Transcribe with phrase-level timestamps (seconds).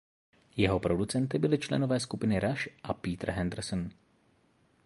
[0.57, 3.89] Jeho producenty byli členové skupiny Rush a Peter Henderson.